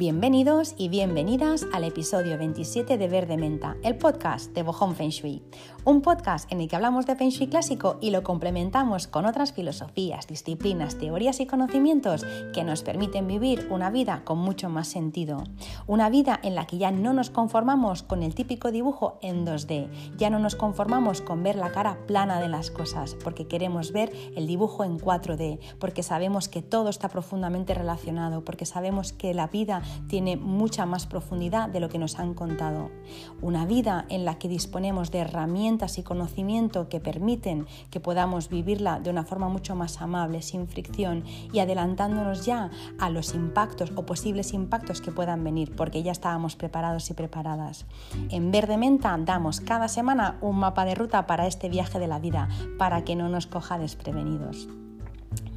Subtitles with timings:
[0.00, 5.42] Bienvenidos y bienvenidas al episodio 27 de Verde Menta, el podcast de Bojón Feng Shui.
[5.84, 9.52] Un podcast en el que hablamos de Feng Shui clásico y lo complementamos con otras
[9.52, 12.24] filosofías, disciplinas, teorías y conocimientos
[12.54, 15.44] que nos permiten vivir una vida con mucho más sentido.
[15.86, 19.90] Una vida en la que ya no nos conformamos con el típico dibujo en 2D,
[20.16, 24.10] ya no nos conformamos con ver la cara plana de las cosas, porque queremos ver
[24.34, 29.48] el dibujo en 4D, porque sabemos que todo está profundamente relacionado, porque sabemos que la
[29.48, 32.90] vida tiene mucha más profundidad de lo que nos han contado.
[33.40, 39.00] Una vida en la que disponemos de herramientas y conocimiento que permiten que podamos vivirla
[39.00, 44.06] de una forma mucho más amable, sin fricción y adelantándonos ya a los impactos o
[44.06, 47.86] posibles impactos que puedan venir, porque ya estábamos preparados y preparadas.
[48.30, 52.18] En Verde Menta damos cada semana un mapa de ruta para este viaje de la
[52.18, 52.48] vida,
[52.78, 54.68] para que no nos coja desprevenidos.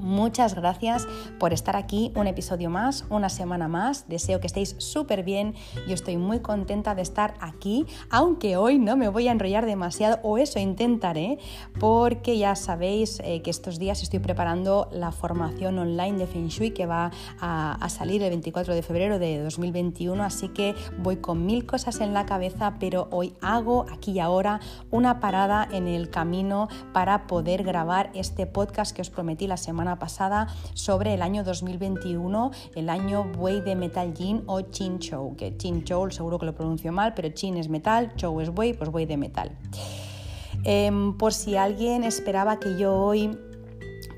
[0.04, 1.08] Muchas gracias
[1.40, 4.10] por estar aquí un episodio más, una semana más.
[4.10, 5.56] Deseo que estéis súper bien.
[5.88, 10.20] Yo estoy muy contenta de estar aquí, aunque hoy no me voy a enrollar demasiado,
[10.22, 11.40] o eso intentaré,
[11.80, 16.72] porque ya sabéis eh, que estos días estoy preparando la formación online de Feng Shui
[16.72, 21.66] que va a, salir el 24 de febrero de 2021, así que voy con mil
[21.66, 24.60] cosas en la cabeza, pero hoy hago aquí y ahora
[24.92, 29.98] una parada en el camino para poder grabar este podcast que os prometí la semana
[29.98, 35.58] pasada sobre el año 2021, el año buey de metal Jin o Chin Chow, que
[35.58, 38.90] Chin Chow seguro que lo pronuncio mal, pero Chin es metal, Chow es buey, pues
[38.90, 39.52] buey de metal.
[40.66, 43.38] Em, por si alguien esperaba que yo hoy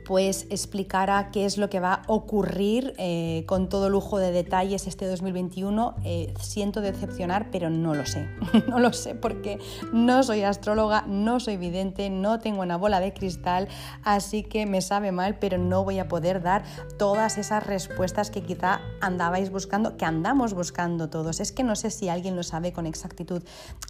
[0.05, 4.87] pues explicara qué es lo que va a ocurrir eh, con todo lujo de detalles
[4.87, 5.95] este 2021.
[6.03, 8.29] Eh, siento decepcionar, pero no lo sé.
[8.67, 9.59] no lo sé porque
[9.91, 13.67] no soy astróloga, no soy vidente, no tengo una bola de cristal,
[14.03, 16.63] así que me sabe mal, pero no voy a poder dar
[16.97, 21.39] todas esas respuestas que quizá andabais buscando, que andamos buscando todos.
[21.39, 23.41] Es que no sé si alguien lo sabe con exactitud.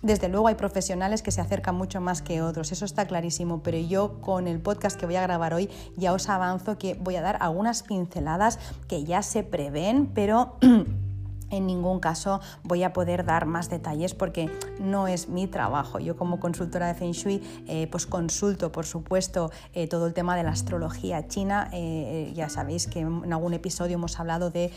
[0.02, 3.78] Desde luego hay profesionales que se acercan mucho más que otros, eso está clarísimo, pero
[3.78, 7.22] yo con el podcast que voy a grabar hoy ya os avanzo que voy a
[7.22, 10.58] dar algunas pinceladas que ya se prevén, pero...
[11.50, 16.00] en ningún caso voy a poder dar más detalles porque no es mi trabajo.
[16.00, 20.36] Yo como consultora de Feng Shui eh, pues consulto por supuesto eh, todo el tema
[20.36, 21.70] de la astrología china.
[21.72, 24.72] Eh, ya sabéis que en algún episodio hemos hablado de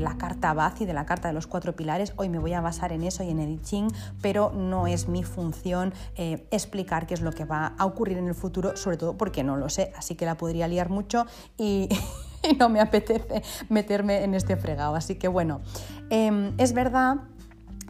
[0.00, 2.12] la carta Bazi, de la carta de los cuatro pilares.
[2.16, 3.88] Hoy me voy a basar en eso y en el I Ching,
[4.20, 8.34] pero no es mi función explicar qué es lo que va a ocurrir en el
[8.34, 11.26] futuro, sobre todo porque no lo sé, así que la podría liar mucho
[11.56, 11.88] y...
[12.42, 14.94] y no me apetece meterme en este fregado.
[14.94, 15.60] Así que bueno,
[16.10, 17.16] em, es verdad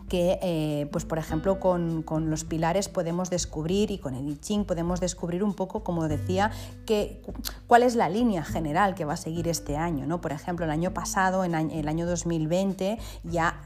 [0.09, 4.65] que, eh, pues por ejemplo, con, los pilares podemos descubrir y con el I Ching
[4.65, 6.51] podemos descubrir un poco, como decía,
[6.87, 7.23] que,
[7.67, 10.07] cuál es la línea general que va a seguir este año.
[10.07, 10.21] ¿no?
[10.21, 13.61] Por ejemplo, el año pasado, en el año 2020, ya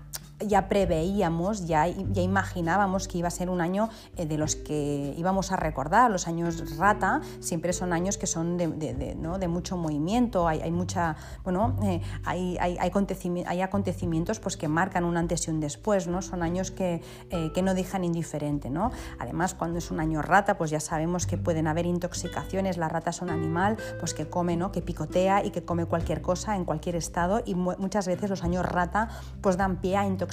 [0.47, 5.15] ya preveíamos, ya, ya imaginábamos que iba a ser un año eh, de los que
[5.17, 6.11] íbamos a recordar.
[6.11, 9.39] Los años rata siempre son años que son de, ¿no?
[9.39, 15.05] de mucho movimiento, hay, hay mucha, bueno, eh, hay, hay, hay, acontecimientos pues, que marcan
[15.05, 16.23] un antes y un después, ¿no?
[16.23, 18.71] son años que, eh, que no dejan indiferente.
[18.71, 18.91] ¿no?
[19.19, 23.11] Además, cuando es un año rata, pues ya sabemos que pueden haber intoxicaciones, la rata
[23.11, 24.73] es un animal pues, que come, ¿no?
[24.73, 28.67] que picotea y que come cualquier cosa en cualquier estado y muchas veces los años
[28.67, 29.09] rata
[29.41, 30.32] pues, dan pie a intoxicaciones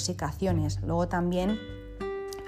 [0.84, 1.60] Luego también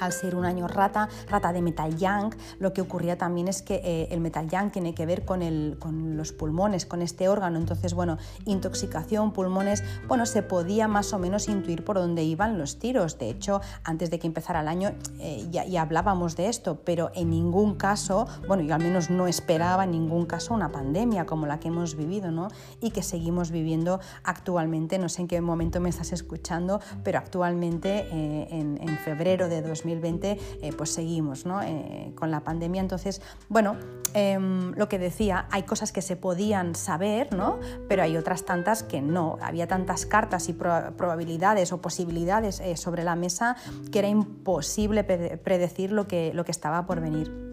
[0.02, 3.76] al ser un año rata, rata de metal yang, lo que ocurría también es que
[3.84, 7.60] eh, el metal yang tiene que ver con, el, con, los pulmones, con este órgano.
[7.60, 12.80] Entonces, bueno, intoxicación, pulmones, bueno, se podía más o menos intuir por dónde iban los
[12.80, 13.20] tiros.
[13.20, 17.30] De hecho, antes de que empezara el año eh, ya, hablábamos de esto, pero en
[17.30, 21.60] ningún caso, bueno, yo al menos no esperaba en ningún caso una pandemia como la
[21.60, 22.48] que hemos vivido, ¿no?
[22.82, 24.98] Y que seguimos viviendo actualmente.
[24.98, 29.62] No sé en qué momento me estás escuchando, pero actualmente eh, en, en febrero de
[29.62, 32.82] 2020 2020 eh, pues seguimos eh, con la pandemia.
[32.82, 33.78] Entonces, bueno,
[34.14, 37.60] em, lo que decía, hay cosas que se podían saber, ¿no?
[37.88, 39.38] pero hay otras tantas que no.
[39.42, 43.56] Había tantas cartas y probabilidades o posibilidades eh, sobre la mesa
[43.92, 47.51] que era imposible predecir lo que, lo que estaba por venir.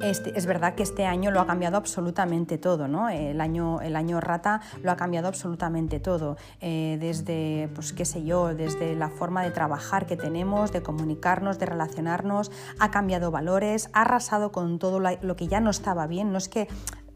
[0.00, 3.08] Este, es verdad que este año lo ha cambiado absolutamente todo, ¿no?
[3.08, 8.24] El año, el año rata lo ha cambiado absolutamente todo, eh, desde, pues qué sé
[8.24, 13.90] yo, desde la forma de trabajar que tenemos, de comunicarnos, de relacionarnos, ha cambiado valores,
[13.92, 16.68] ha arrasado con todo lo que ya no estaba bien, no es que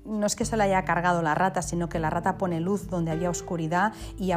[0.05, 2.89] no es que se le haya cargado la rata, sino que la rata pone luz
[2.89, 4.33] donde había oscuridad y,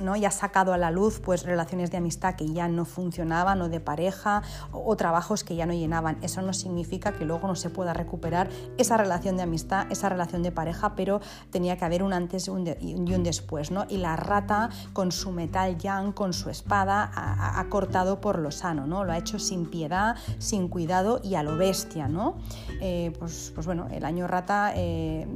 [0.00, 0.16] ¿no?
[0.16, 3.68] ya ha sacado a la luz pues, relaciones de amistad que ya no funcionaban o
[3.68, 6.18] de pareja o, trabajos que ya no llenaban.
[6.22, 8.48] Eso no significa que luego no se pueda recuperar
[8.78, 11.20] esa relación de amistad, esa relación de pareja, pero
[11.50, 13.70] tenía que haber un antes y un, después.
[13.70, 13.86] ¿no?
[13.88, 18.86] Y la rata con su metal yang, con su espada, ha, cortado por lo sano,
[18.86, 19.04] ¿no?
[19.04, 22.08] lo ha hecho sin piedad, sin cuidado y a lo bestia.
[22.08, 22.36] ¿no?
[22.80, 24.72] Eh, pues, pues, bueno, el año rata...
[24.74, 25.26] Eh,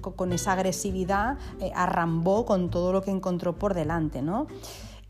[0.00, 3.87] con esa agresividad eh, arrambó con todo lo que encontró por delante.
[4.22, 4.46] ¿No?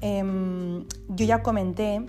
[0.00, 2.06] Em, yo ya comenté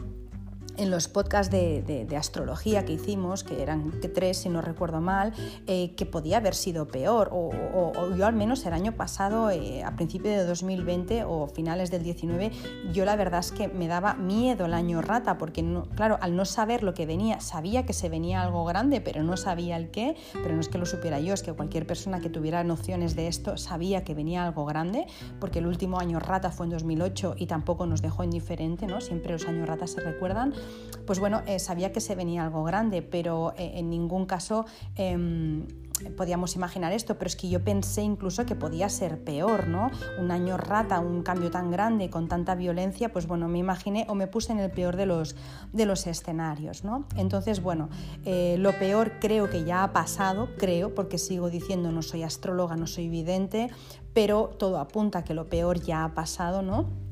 [0.80, 5.34] en los podcasts de, astrología que hicimos, que eran tres si no recuerdo mal,
[5.68, 7.30] eh, que podía haber sido peor.
[7.32, 7.52] O,
[8.16, 12.52] yo al menos el año pasado, eh, a principios de 2020 o finales del 19,
[12.94, 15.64] yo la verdad es que me daba miedo el año rata, porque
[15.96, 19.38] claro, al no saber lo que venía, sabía que se venía algo grande, pero no
[19.38, 22.30] sabía el qué, pero no es que lo supiera yo, es que cualquier persona que
[22.30, 25.08] tuviera nociones de esto sabía que venía algo grande,
[25.40, 29.02] porque el último año rata fue en 2008 y tampoco nos dejó indiferente, ¿no?
[29.02, 30.54] Siempre los años ratas se recuerdan
[31.06, 35.66] pues bueno, eh, sabía que se venía algo grande, pero eh, en ningún caso em,
[36.16, 39.90] podíamos imaginar esto, pero es que yo pensé incluso que podía ser peor, ¿no?
[40.20, 44.16] Un año rata, un cambio tan grande, con tanta violencia, pues bueno, me imaginé o
[44.16, 45.36] me puse en el peor de los,
[45.74, 47.06] de los escenarios, ¿no?
[47.16, 47.90] Entonces, bueno,
[48.26, 52.76] eh, lo peor creo que ya ha pasado, creo, porque sigo diciendo no soy astróloga,
[52.76, 53.70] no soy vidente,
[54.14, 57.09] pero todo apunta a que lo peor ya ha pasado, ¿no?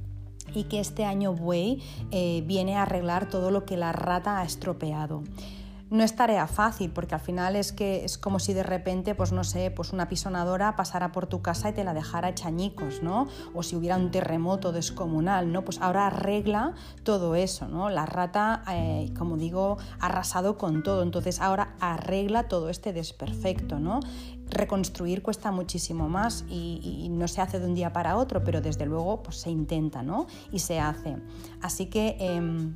[0.53, 4.44] Y que este año buey eh, viene a arreglar todo lo que la rata ha
[4.44, 5.23] estropeado.
[5.89, 9.31] No es tarea fácil porque al final es que es como si de repente, pues
[9.31, 13.27] no sé, pues una pisonadora pasara por tu casa y te la dejara chañicos, ¿no?
[13.53, 15.63] O si hubiera un terremoto descomunal, ¿no?
[15.63, 16.73] Pues ahora arregla
[17.03, 17.89] todo eso, ¿no?
[17.89, 23.79] La rata, eh, como digo, ha arrasado con todo, entonces ahora arregla todo este desperfecto,
[23.79, 24.01] ¿no?
[24.49, 28.85] Reconstruir cuesta muchísimo más y, no se hace de un día para otro, pero desde
[28.85, 30.27] luego pues, se intenta ¿no?
[30.51, 31.17] y se hace.
[31.61, 32.75] Así que em,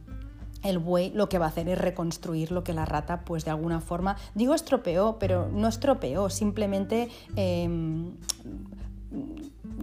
[0.64, 3.52] el buey lo que va a hacer es reconstruir lo que la rata pues de
[3.52, 7.10] alguna forma, digo estropeó, pero no estropeó, simplemente...
[7.36, 8.14] Em,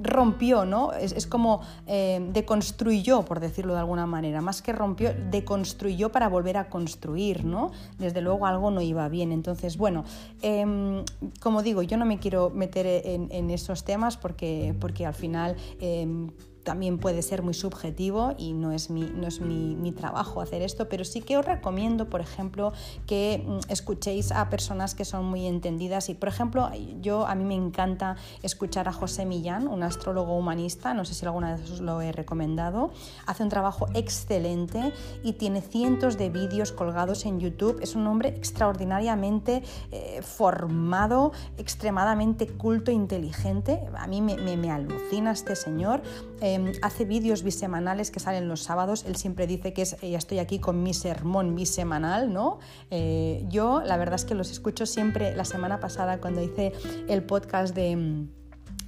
[0.02, 0.92] rompió, ¿no?
[0.92, 6.56] Es, como eh, deconstruyó, por decirlo de alguna manera, más que rompió, deconstruyó para volver
[6.56, 7.70] a construir, ¿no?
[7.98, 9.32] Desde luego algo no iba bien.
[9.32, 10.04] Entonces, bueno,
[10.42, 11.04] em,
[11.40, 16.30] como digo, yo no me quiero meter en, esos temas porque, porque al final em,
[16.62, 20.88] también puede ser muy subjetivo y no es, mi, no es mi, trabajo hacer esto,
[20.88, 22.72] pero sí que os recomiendo, por ejemplo,
[23.06, 26.70] que mm, escuchéis a personas que son muy entendidas y, por ejemplo,
[27.00, 31.24] yo a mí me encanta escuchar a José Millán, un astrólogo humanista, no sé si
[31.24, 32.90] alguna vez os lo he recomendado,
[33.26, 38.28] hace un trabajo excelente y tiene cientos de vídeos colgados en YouTube, es un hombre
[38.28, 46.02] extraordinariamente eh, formado, extremadamente culto e inteligente, a mí me, me, alucina este señor.
[46.40, 49.04] Eh, Em, hace vídeos bisemanales que salen los sábados.
[49.06, 52.58] Él siempre dice que es, ya estoy aquí con mi sermón bisemanal, ¿no?
[52.90, 55.36] Eh, yo la verdad es que los escucho siempre.
[55.36, 56.72] La semana pasada cuando hice
[57.08, 58.28] el podcast de em,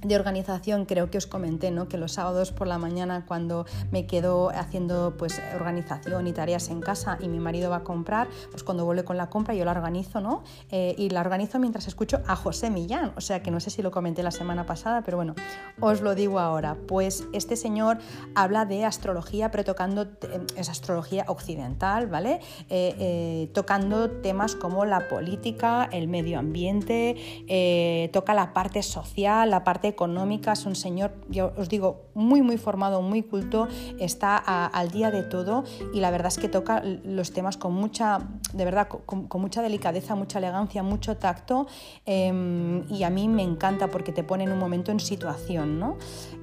[0.01, 1.87] de organización creo que os comenté ¿no?
[1.87, 6.81] que los sábados por la mañana cuando me quedo haciendo pues organización y tareas en
[6.81, 9.71] casa y mi marido va a comprar pues cuando vuelve con la compra yo la
[9.71, 10.43] organizo ¿no?
[10.71, 13.81] Eh, y la organizo mientras escucho a José Millán o sea que no sé si
[13.81, 15.35] lo comenté la semana pasada pero bueno
[15.79, 17.99] os lo digo ahora pues este señor
[18.33, 20.07] habla de astrología pero tocando
[20.55, 22.39] es astrología occidental vale
[22.69, 29.63] eh, eh, tocando temas como la política el medio ambiente toca la parte social la
[29.63, 33.67] parte económica, es un señor, yo os digo, muy, muy formado, muy culto,
[33.99, 38.19] está al día de todo y la verdad es que toca los temas con mucha,
[38.53, 41.67] de verdad, con, mucha delicadeza, mucha elegancia, mucho tacto
[42.05, 45.79] em, y a mí me encanta porque te pone en un momento en situación.
[45.79, 45.97] ¿no?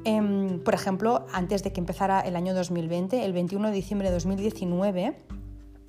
[0.04, 4.14] Em, por ejemplo, antes de que empezara el año 2020, el 21 de diciembre de
[4.14, 5.16] 2019,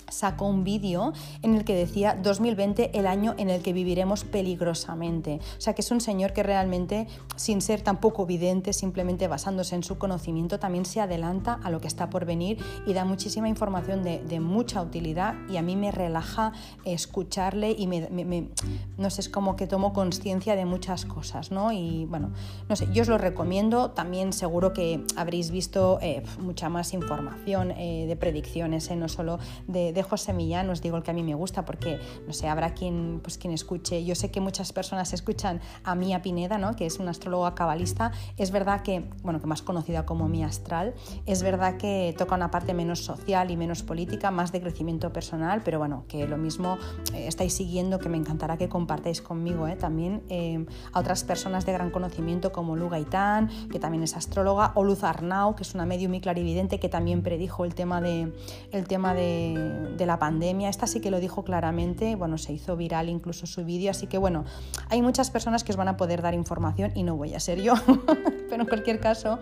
[0.10, 5.40] sacó un vídeo en el que decía 2020 el año en el que viviremos peligrosamente.
[5.58, 9.84] O sea que es un señor que realmente, sin ser tampoco vidente, simplemente basándose en
[9.84, 14.04] su conocimiento, también se adelanta a lo que está por venir y da muchísima información
[14.04, 16.54] de, mucha utilidad y a mí me relaja
[16.86, 18.50] escucharle y me,
[18.98, 21.74] no sé, es como que tomo conciencia de muchas cosas, ¿no?
[21.74, 22.32] Y bueno,
[22.70, 27.72] no sé, yo os lo recomiendo, también seguro que habréis visto eh, mucha más información
[27.72, 31.14] eh, de predicciones, eh, no solo de de José Millán os digo el que a
[31.14, 34.04] mí me gusta porque, no sé, habrá quien, pues, quien escuche.
[34.04, 36.76] Yo sé que muchas personas escuchan a Mía Pineda, ¿no?
[36.76, 38.12] que es una astróloga cabalista.
[38.38, 40.94] Es verdad que, bueno, que más conocida como Mía Astral,
[41.26, 45.62] es verdad que toca una parte menos social y menos política, más de crecimiento personal,
[45.64, 46.78] pero bueno, que lo mismo
[47.14, 49.76] eh, estáis siguiendo, que me encantará que compartáis conmigo ¿eh?
[49.76, 54.72] también eh, a otras personas de gran conocimiento como Lu Gaitán, que también es astróloga,
[54.76, 58.34] o Luz Arnau, que es una medium y clarividente que también predijo el tema de,
[58.72, 60.70] el tema de, de la pandemia.
[60.70, 64.18] Esta sí que lo dijo claramente, bueno, se hizo viral incluso su vídeo, así que
[64.18, 64.46] bueno,
[64.90, 67.62] hay muchas personas que os van a poder dar información y no voy a ser
[67.62, 67.74] yo,
[68.50, 69.40] pero en cualquier caso,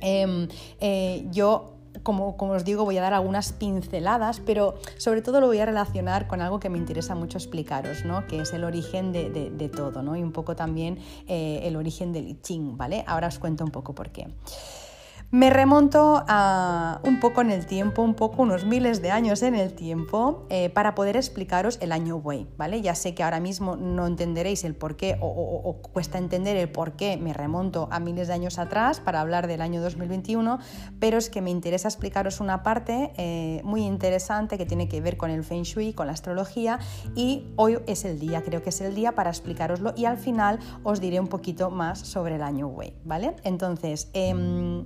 [0.00, 0.48] em,
[0.80, 1.72] eh, yo
[2.02, 5.66] como, como, os digo, voy a dar algunas pinceladas, pero sobre todo lo voy a
[5.66, 8.26] relacionar con algo que me interesa mucho explicaros, ¿no?
[8.26, 10.16] que es el origen de, todo, ¿no?
[10.16, 13.04] y un poco también eh, el origen del Ching, ¿vale?
[13.06, 14.28] Ahora os cuento un poco por qué.
[15.32, 19.56] Me remonto a un poco en el tiempo, un poco unos miles de años en
[19.56, 22.80] el tiempo, eh, para poder explicaros el año Wei, ¿vale?
[22.80, 26.92] Ya sé que ahora mismo no entenderéis el por qué o, cuesta entender el por
[26.92, 30.60] qué me remonto a miles de años atrás para hablar del año 2021,
[31.00, 35.16] pero es que me interesa explicaros una parte eh, muy interesante que tiene que ver
[35.16, 36.78] con el Feng Shui, con la astrología,
[37.16, 40.60] y hoy es el día, creo que es el día para explicaroslo y al final
[40.84, 43.34] os diré un poquito más sobre el año Wei, ¿vale?
[43.42, 44.84] Entonces, eh,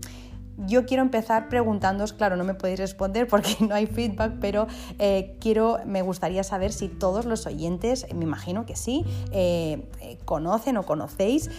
[0.66, 4.66] yo quiero empezar preguntándoos, claro, no me podéis responder porque no hay feedback, pero
[4.98, 10.18] eh, quiero, me gustaría saber si todos los oyentes, me imagino que sí, eh, eh,
[10.24, 11.50] conocen o conocéis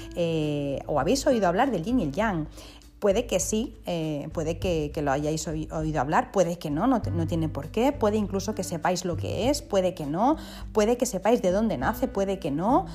[0.85, 2.47] o habéis oído hablar del yin y el yang.
[2.99, 3.75] Puede que sí,
[4.31, 8.53] puede que, lo hayáis oído hablar, puede que no, no, tiene por qué, puede incluso
[8.53, 10.37] que sepáis lo que es, puede que no,
[10.71, 12.85] puede que sepáis de dónde nace, puede que no,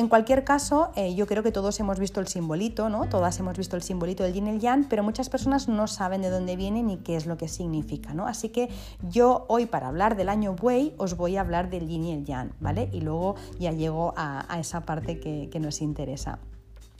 [0.00, 3.10] en cualquier caso, eh, yo creo que todos hemos visto el simbolito, ¿no?
[3.10, 6.22] Todas hemos visto el simbolito del yin y el yang, pero muchas personas no saben
[6.22, 8.26] de dónde viene ni qué es lo que significa, ¿no?
[8.26, 8.70] Así que
[9.10, 12.24] yo hoy para hablar del año buey os voy a hablar del yin y el
[12.24, 12.88] yang, ¿vale?
[12.92, 16.38] Y luego ya llego a, esa parte que nos interesa.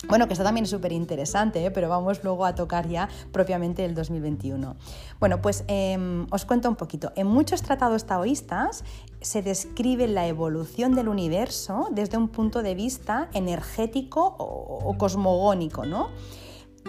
[0.08, 1.70] Bueno, que esto también es súper interesante, ¿eh?
[1.70, 4.76] pero vamos luego a tocar ya propiamente el 2021.
[5.20, 7.12] Bueno, pues em, os cuento un poquito.
[7.16, 8.82] En muchos tratados taoístas
[9.20, 16.08] se describe la evolución del universo desde un punto de vista energético o, cosmogónico, ¿no?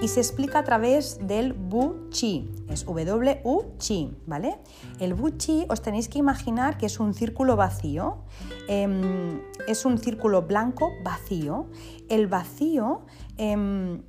[0.02, 4.60] Y se explica a través del Bu Chi, es W-U Chi, ¿vale?
[5.00, 8.18] El Bu Chi os tenéis que imaginar que es un círculo vacío,
[8.68, 11.68] em, es un círculo blanco vacío.
[12.10, 13.06] El vacío
[13.38, 14.02] em,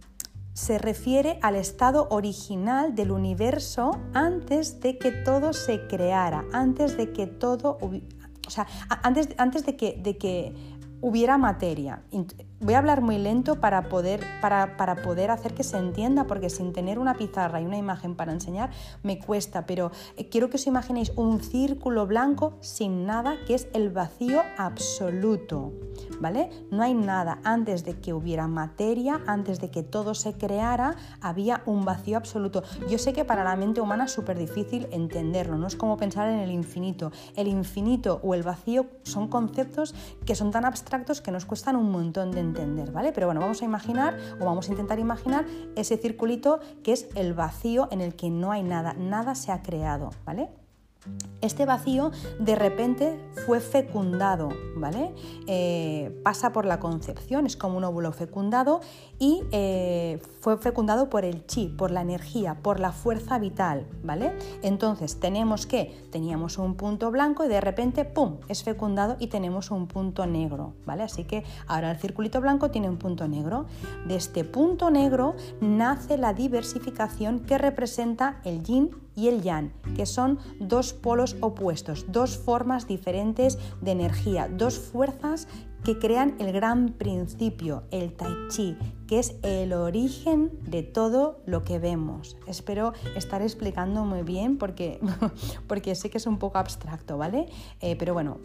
[0.55, 7.13] se refiere al estado original del universo antes de que todo se creara, antes de
[7.13, 8.67] que todo, o sea,
[9.03, 10.55] antes, antes de, que, de que
[11.03, 12.03] hubiera materia.
[12.63, 16.49] Voy a hablar muy lento para poder, para, para, poder hacer que se entienda, porque
[16.49, 18.71] sin tener una pizarra y una imagen para enseñar
[19.03, 23.67] me cuesta, pero eh, quiero que os imaginéis un círculo blanco sin nada, que es
[23.75, 25.73] el vacío absoluto,
[26.21, 26.51] ¿vale?
[26.71, 27.41] No hay nada.
[27.43, 32.63] Antes de que hubiera materia, antes de que todo se creara, había un vacío absoluto.
[32.89, 36.29] Yo sé que para la mente humana es súper difícil entenderlo, no es como pensar
[36.29, 37.11] en el infinito.
[37.35, 41.91] El infinito o el vacío son conceptos que son tan abstractos que nos cuestan un
[41.91, 42.52] montón de entender,
[42.93, 43.13] ¿vale?
[43.13, 45.45] Pero bueno, vamos a imaginar o vamos a intentar imaginar
[45.77, 49.63] ese circulito que es el vacío en el que no hay nada, nada se ha
[49.63, 50.62] creado, ¿vale?
[51.41, 55.13] Este vacío de repente fue fecundado, ¿vale?
[55.49, 58.81] Eh, pasa por la concepción, es como un óvulo fecundado
[59.19, 64.33] y eh, fue fecundado por el chi, por la energía, por la fuerza vital, ¿vale?
[64.63, 69.73] Entonces tenemos que teníamos un punto blanco y de repente, ¡pum!, es fecundado y tenemos
[69.73, 71.03] un punto negro, ¿vale?
[71.03, 73.67] Así que ahora el circulito blanco tiene un punto negro.
[74.07, 80.07] De este punto negro nace la diversificación que representa el yin y el yang, que
[80.07, 85.49] son dos polos opuestos, dos formas diferentes de energía, dos fuerzas
[85.85, 88.77] que crean el gran principio, el tai chi,
[89.09, 92.37] que es el origen de todo lo que vemos.
[92.47, 95.01] Espero estar explicando muy bien porque,
[95.67, 97.49] porque sé que es un poco abstracto, ¿vale?
[97.81, 98.39] Eh, pero bueno,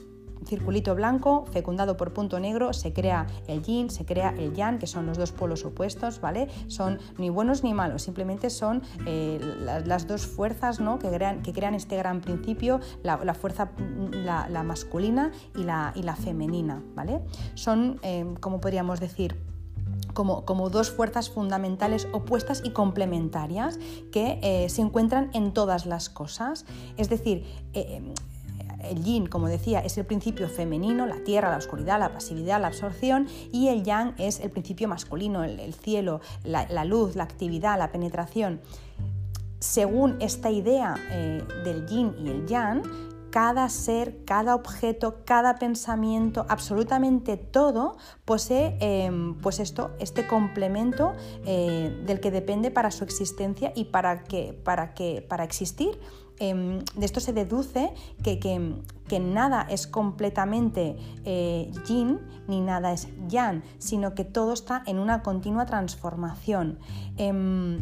[0.45, 4.87] circulito blanco fecundado por punto negro se crea el yin, se crea el yang, que
[4.87, 6.47] son los dos polos opuestos, ¿vale?
[6.67, 9.39] Son ni buenos ni malos, simplemente son eh,
[9.85, 10.99] las, dos fuerzas ¿no?
[10.99, 13.71] que, crean, que crean este gran principio, la, fuerza
[14.11, 17.21] la, masculina y la, y la femenina, ¿vale?
[17.55, 19.35] Son, eh, como podríamos decir,
[20.13, 23.79] como, como, dos fuerzas fundamentales opuestas y complementarias
[24.11, 26.65] que eh, se encuentran en todas las cosas.
[26.97, 27.45] Es decir,
[28.89, 32.67] el yin, como decía, es el principio femenino, la tierra, la oscuridad, la pasividad, la
[32.67, 37.91] absorción, y el yang es el principio masculino, el, cielo, la, luz, la actividad, la
[37.91, 38.61] penetración.
[39.59, 42.83] según esta idea eh, del yin y el yang,
[43.29, 51.13] cada ser, cada objeto, cada pensamiento, absolutamente todo posee em, pues esto, este complemento
[51.45, 55.99] eh, del que depende para su existencia y para, que, para, que, para existir.
[56.39, 63.63] Em, de esto se deduce que, nada es completamente eh, yin ni nada es yang,
[63.79, 66.79] sino que todo está en una continua transformación.
[67.17, 67.79] Em,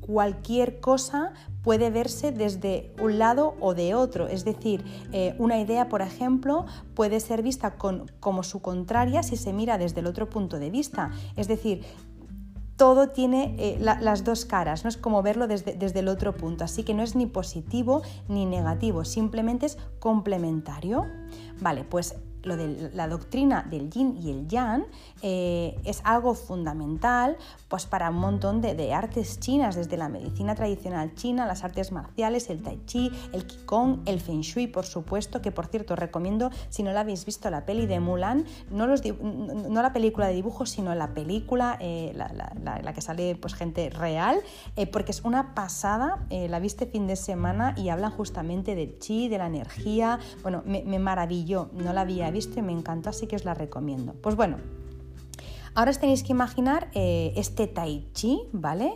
[0.00, 4.28] cualquier cosa puede verse desde un lado o de otro.
[4.28, 9.52] Es decir, eh, una idea, por ejemplo, puede ser vista como su contraria si se
[9.52, 11.10] mira desde el otro punto de vista.
[11.36, 11.82] Es decir,
[12.76, 16.64] todo tiene eh, las dos caras, no es como verlo desde, desde, el otro punto,
[16.64, 21.06] así que no es ni positivo ni negativo, simplemente es complementario.
[21.60, 24.86] Vale, pues lo de la doctrina del yin y el yang
[25.22, 27.36] eh, es algo fundamental
[27.68, 32.48] pues, para un montón de, artes chinas, desde la medicina tradicional china, las artes marciales,
[32.48, 36.82] el tai chi, el qigong, el feng shui, por supuesto, que por cierto recomiendo, si
[36.82, 40.70] no la habéis visto, la peli de Mulan, no, los, no la película de dibujos,
[40.70, 44.38] sino la película, eh, la, que sale pues, gente real,
[44.76, 49.28] eh, porque es una pasada, la viste fin de semana y hablan justamente del chi,
[49.28, 53.26] de la energía, bueno, me, me maravilló, no la había visto y me encantó, así
[53.26, 54.14] que os la recomiendo.
[54.20, 54.58] Pues bueno,
[55.74, 58.92] ahora os tenéis que imaginar eh, este tai chi, ¿vale?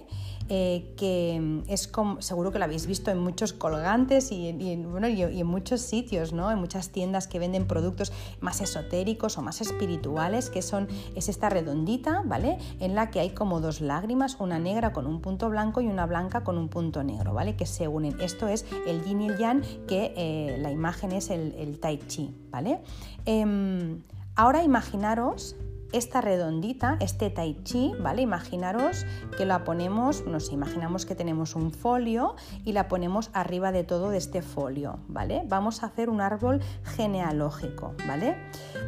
[0.53, 4.51] Eh, que es como, seguro que lo habéis visto en muchos colgantes y,
[4.83, 6.51] bueno, y, en muchos sitios, ¿no?
[6.51, 11.51] en muchas tiendas que venden productos más esotéricos o más espirituales, que son, es esta
[11.51, 12.59] redondita, ¿vale?
[12.81, 16.05] En la que hay como dos lágrimas, una negra con un punto blanco y una
[16.07, 17.55] blanca con un punto negro, ¿vale?
[17.55, 18.21] Que se unen.
[18.21, 22.35] Esto es el yin y el yang, que eh, la imagen es el, tai chi,
[22.51, 22.81] ¿vale?
[23.25, 24.03] Em,
[24.35, 25.55] ahora imaginaros
[25.93, 28.23] esta redondita, este tai chi, ¿vale?
[28.23, 29.07] Imaginaros
[29.37, 34.11] que la ponemos, nos imaginamos que tenemos un folio y la ponemos arriba de todo
[34.11, 35.43] de este folio, ¿vale?
[35.47, 38.37] Vamos a hacer un árbol genealógico, ¿vale?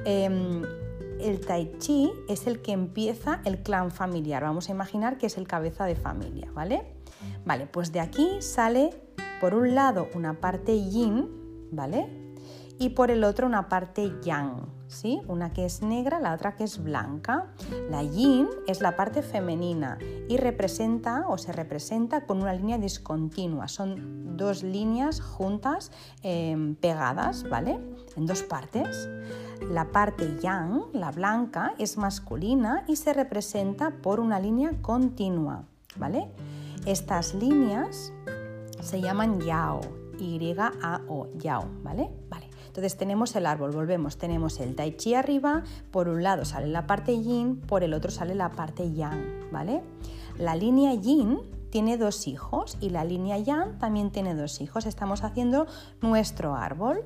[0.05, 0.63] Em,
[1.21, 5.39] el tai chi es el que empieza el clan familiar, vamos a imaginar que es
[5.39, 6.83] el cabeza de familia, ¿vale?
[7.45, 8.91] Vale, pues de aquí sale
[9.41, 11.29] por un lado una parte yin,
[11.71, 12.23] ¿vale?
[12.83, 15.21] y por el otro una parte yang, ¿sí?
[15.27, 17.47] Una que es negra, la otra que es blanca.
[17.91, 23.69] La yin es la parte femenina y representa o se representa con una línea discontinua.
[23.69, 25.91] Son dos líneas juntas
[26.23, 27.81] em, pegadas, ¿vale?
[28.17, 29.09] En dos partes.
[29.71, 35.65] La parte yang, la blanca, es masculina y se representa por una línea continua,
[35.97, 36.31] ¿vale?
[36.85, 38.13] Estas líneas
[38.81, 39.81] se llaman yao,
[40.19, 42.11] Y-A-O, yao, ¿vale?
[42.29, 42.52] Vale.
[42.73, 46.87] Entonces tenemos el árbol, volvemos, tenemos el tai chi arriba, por un lado sale la
[46.87, 49.83] parte yin, por el otro sale la parte yang, ¿vale?
[50.39, 54.87] La línea yin tiene dos hijos y la línea yang también tiene dos hijos.
[54.87, 55.67] Estamos haciendo
[56.01, 57.05] nuestro árbol.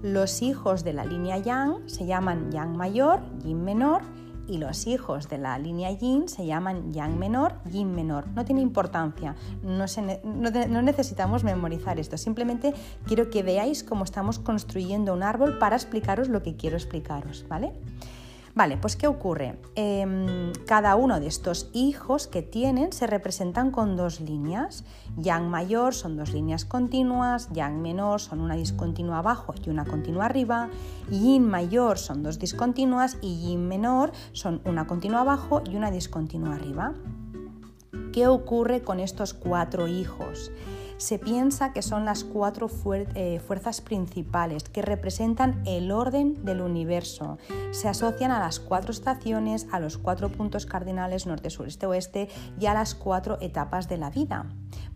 [0.00, 4.00] Los hijos de la línea yang se llaman yang mayor, yin menor
[4.48, 8.26] y los hijos de la línea yin se llaman yang menor, yin menor.
[8.34, 12.74] No tiene importancia, no, necesitamos memorizar esto, simplemente
[13.06, 17.72] quiero que veáis cómo estamos construyendo un árbol para explicaros lo que quiero explicaros, ¿vale?
[18.54, 19.58] Vale, pues ¿qué ocurre?
[19.74, 24.84] Em, cada uno de estos hijos que tienen se representan con dos líneas.
[25.16, 30.26] Yang mayor son dos líneas continuas, Yang menor son una discontinua abajo y una continua
[30.26, 30.68] arriba,
[31.10, 36.54] Yin mayor son dos discontinuas y Yin menor son una continua abajo y una discontinua
[36.54, 36.94] arriba.
[38.12, 40.52] ¿Qué ocurre con estos cuatro hijos?
[41.04, 42.70] Se piensa que son las cuatro
[43.14, 47.36] eh, fuerzas principales que representan el orden del universo.
[47.72, 52.30] Se asocian a las cuatro estaciones, a los cuatro puntos cardinales norte, sur, este, oeste
[52.58, 54.46] y a las cuatro etapas de la vida.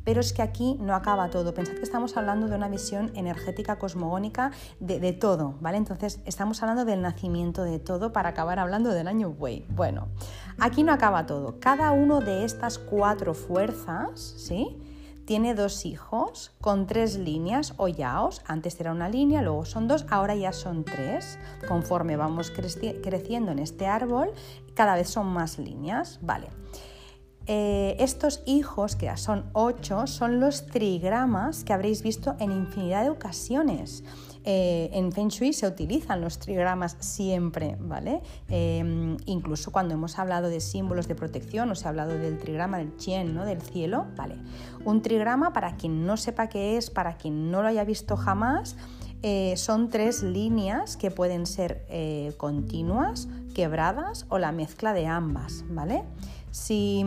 [0.02, 1.52] Pero es que aquí no acaba todo.
[1.52, 5.76] Pensad que estamos hablando de una visión energética cosmogónica de, todo, ¿vale?
[5.76, 9.66] Entonces estamos hablando del nacimiento de todo para acabar hablando del año Wei.
[9.68, 10.08] Bueno,
[10.58, 11.60] aquí no acaba todo.
[11.60, 14.78] Cada uno de estas cuatro fuerzas, ¿sí?
[15.28, 18.40] Tiene dos hijos con tres líneas o yaos.
[18.46, 21.38] Antes era una línea, luego son dos, ahora ya son tres.
[21.68, 24.30] Conforme vamos creciendo en este árbol,
[24.72, 26.18] cada vez son más líneas.
[26.22, 26.48] Vale.
[27.44, 33.02] Eh, estos hijos, que ya son ocho, son los trigramas que habréis visto en infinidad
[33.02, 34.04] de ocasiones.
[34.50, 38.22] Eh, en Feng Shui se utilizan los trigramas siempre, ¿vale?
[38.48, 42.78] Em, incluso cuando hemos hablado de símbolos de protección o se ha hablado del trigrama
[42.78, 43.44] del Chien, ¿no?
[43.44, 44.36] Del cielo, ¿vale?
[44.86, 48.74] Un trigrama, para quien no sepa qué es, para quien no lo haya visto jamás,
[49.22, 55.62] eh, son tres líneas que pueden ser eh, continuas, quebradas o la mezcla de ambas,
[55.68, 56.04] ¿vale?
[56.52, 57.04] Si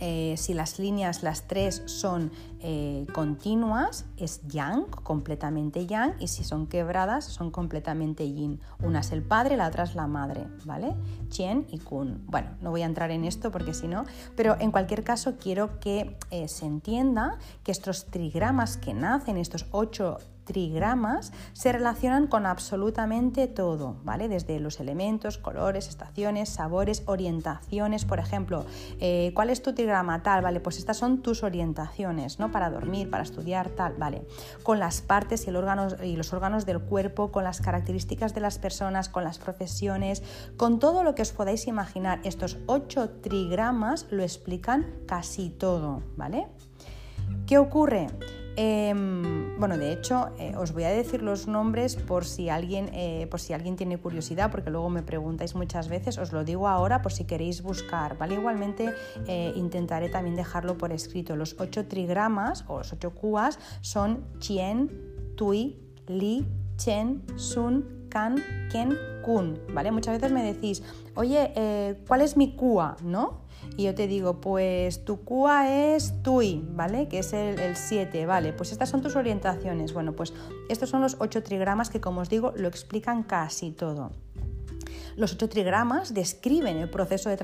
[0.00, 2.30] eh, si las líneas, las tres, son
[2.60, 8.60] eh, continuas, es yang, completamente yang, y si son quebradas, son completamente yin.
[8.82, 10.94] Una es el padre, la otra es la madre, ¿vale?
[11.28, 12.24] Chien y kun.
[12.26, 14.04] Bueno, no voy a entrar en esto porque si no,
[14.36, 19.66] pero en cualquier caso quiero que eh, se entienda que estos trigramas que nacen, estos
[19.70, 24.28] ocho trigramas se relacionan con absolutamente todo, ¿vale?
[24.28, 28.64] Desde los elementos, colores, estaciones, sabores, orientaciones, por ejemplo,
[28.98, 30.42] eh, ¿cuál es tu trigrama tal?
[30.42, 32.50] Vale, pues estas son tus orientaciones, ¿no?
[32.50, 34.26] Para dormir, para estudiar, tal, vale.
[34.62, 39.10] Con las partes y, y los órganos del cuerpo, con las características de las personas,
[39.10, 40.22] con las profesiones,
[40.56, 42.20] con todo lo que os podáis imaginar.
[42.24, 46.46] Estos ocho trigramas lo explican casi todo, ¿vale?
[47.46, 48.06] ¿Qué ocurre?
[48.60, 53.28] Em, bueno, de hecho, eh, os voy a decir los nombres por si, alguien, eh,
[53.30, 57.00] por si alguien tiene curiosidad, porque luego me preguntáis muchas veces, os lo digo ahora
[57.00, 58.34] por si queréis buscar, ¿vale?
[58.34, 58.92] Igualmente
[59.28, 61.36] eh, intentaré también dejarlo por escrito.
[61.36, 64.90] Los ocho trigramas o los ocho cuas son Chien,
[65.36, 66.44] Tui, Li,
[66.78, 68.42] Chen, Sun, Kan,
[68.72, 69.92] Ken, Kun, ¿vale?
[69.92, 70.82] Muchas veces me decís,
[71.14, 72.96] oye, ¿cuál es mi Kua?
[73.04, 73.42] ¿No?
[73.76, 77.08] Y yo te digo, pues tu CUA es TUI, ¿vale?
[77.08, 78.52] Que es el 7, ¿vale?
[78.52, 79.92] Pues estas son tus orientaciones.
[79.92, 80.32] Bueno, pues
[80.68, 84.12] estos son los 8 trigramas que, como os digo, lo explican casi todo.
[85.18, 87.36] Los ocho trigramas describen el proceso de,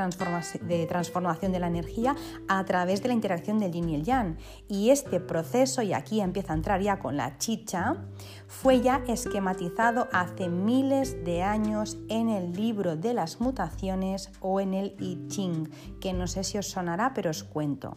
[0.86, 2.14] transformación de la energía
[2.46, 4.36] a través de la interacción del yin y el yang.
[4.68, 7.96] Y este proceso, y aquí empieza a entrar ya con la chicha,
[8.46, 14.72] fue ya esquematizado hace miles de años en el libro de las mutaciones o en
[14.72, 15.68] el I Ching,
[16.00, 17.96] que no sé si os sonará, pero os cuento.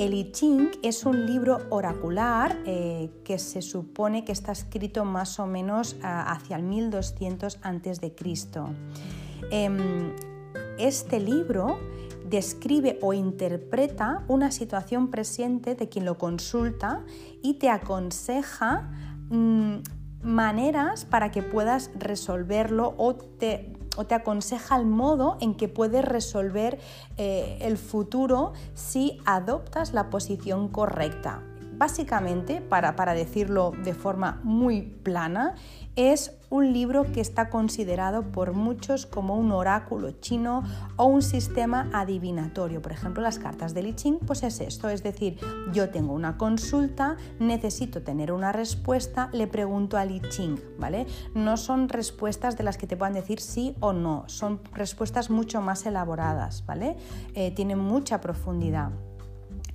[0.00, 5.38] El I Ching es un libro oracular eh, que se supone que está escrito más
[5.38, 8.14] o menos ah, hacia el 1200 a.C.
[9.50, 10.14] Em,
[10.78, 11.78] este libro
[12.24, 17.04] describe o interpreta una situación presente de quien lo consulta
[17.42, 18.90] y te aconseja
[19.30, 19.76] mm,
[20.22, 26.04] maneras para que puedas resolverlo o te o te aconseja el modo en que puedes
[26.04, 26.78] resolver
[27.16, 31.42] eh, el futuro si adoptas la posición correcta.
[31.80, 35.54] Básicamente, para, para decirlo de forma muy plana,
[35.96, 40.62] es un libro que está considerado por muchos como un oráculo chino
[40.96, 42.82] o un sistema adivinatorio.
[42.82, 45.38] Por ejemplo, las cartas de I Ching, pues es esto, es decir,
[45.72, 51.06] yo tengo una consulta, necesito tener una respuesta, le pregunto a I Ching, ¿vale?
[51.34, 55.62] No son respuestas de las que te puedan decir sí o no, son respuestas mucho
[55.62, 56.98] más elaboradas, ¿vale?
[57.32, 58.90] Eh, tienen mucha profundidad.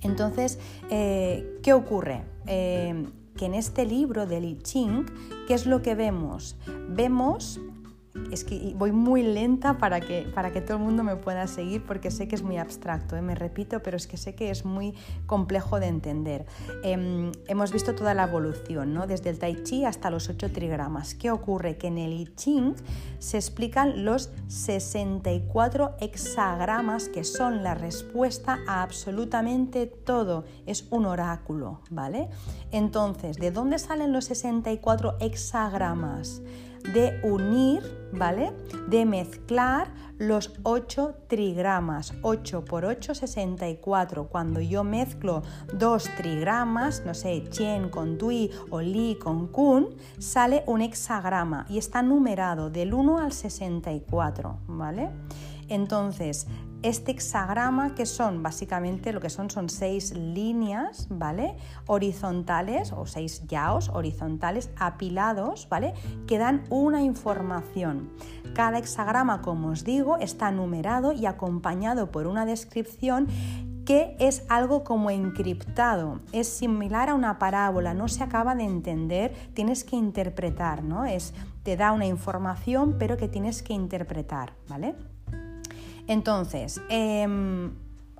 [0.06, 0.58] Entonces,
[0.90, 2.22] eh, ¿qué ocurre?
[2.46, 3.04] Eh,
[3.36, 5.04] que en este libro de Li Ching,
[5.46, 6.56] ¿qué es lo que vemos?
[6.88, 7.60] Vemos
[8.30, 11.84] es que voy muy lenta para que, para que todo el mundo me pueda seguir
[11.84, 13.22] porque sé que es muy abstracto, ¿eh?
[13.22, 14.94] me repito, pero es que sé que es muy
[15.26, 16.46] complejo de entender.
[16.82, 19.06] Em, hemos visto toda la evolución, ¿no?
[19.06, 21.14] desde el Tai Chi hasta los ocho trigramas.
[21.14, 21.76] ¿Qué ocurre?
[21.76, 22.74] Que en el I Ching
[23.18, 30.44] se explican los 64 hexagramas que son la respuesta a absolutamente todo.
[30.66, 32.28] Es un oráculo, ¿vale?
[32.70, 36.42] Entonces, ¿de dónde salen los 64 hexagramas?
[36.92, 38.52] De unir, ¿vale?
[38.88, 42.14] De mezclar los 8 trigramas.
[42.22, 44.28] 8 por 8, 64.
[44.28, 45.42] Cuando yo mezclo
[45.74, 51.78] dos trigramas, no sé, Chien con Tui o Li con Kun, sale un hexagrama y
[51.78, 55.10] está numerado del 1 al 64, ¿vale?
[55.68, 56.46] Entonces,
[56.88, 61.56] este hexagrama, que son básicamente lo que son, son seis líneas, ¿vale?
[61.86, 65.94] Horizontales o seis yaos horizontales apilados, ¿vale?
[66.28, 68.10] Que dan una información.
[68.54, 73.26] Cada hexagrama, como os digo, está numerado y acompañado por una descripción
[73.84, 79.32] que es algo como encriptado, es similar a una parábola, no se acaba de entender,
[79.54, 81.04] tienes que interpretar, ¿no?
[81.04, 84.96] Es, te da una información, pero que tienes que interpretar, ¿vale?
[86.06, 87.72] Entonces, em,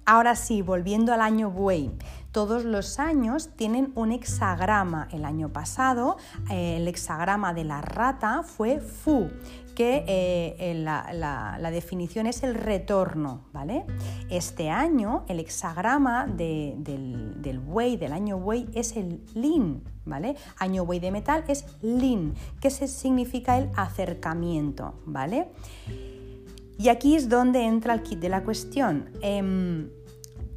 [0.04, 1.90] ahora sí, volviendo al año buey,
[2.36, 5.08] todos los años tienen un hexagrama.
[5.10, 6.18] El año pasado
[6.50, 9.30] el hexagrama de la rata fue Fu,
[9.74, 13.86] que eh, la, definición es el retorno, ¿vale?
[14.28, 20.36] Este año el hexagrama del, del buey, del año buey, es el Lin, ¿vale?
[20.58, 25.48] Año buey de metal es Lin, que significa el acercamiento, ¿vale?
[26.78, 29.10] Y aquí es donde entra el kit de la cuestión.
[29.22, 29.88] Em,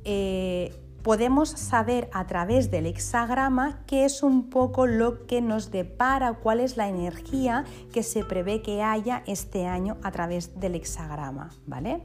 [0.03, 6.34] eh, podemos saber a través del hexagrama qué es un poco lo que nos depara,
[6.34, 11.51] cuál es la energía que se prevé que haya este año a través del hexagrama,
[11.65, 12.03] ¿vale?